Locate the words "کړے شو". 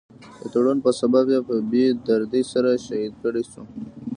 3.21-3.61